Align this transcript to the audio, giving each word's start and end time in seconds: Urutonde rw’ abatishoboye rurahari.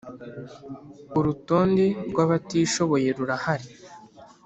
Urutonde 1.17 1.85
rw’ 2.09 2.17
abatishoboye 2.25 3.09
rurahari. 3.17 3.67